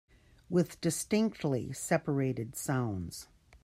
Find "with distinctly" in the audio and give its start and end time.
0.49-1.71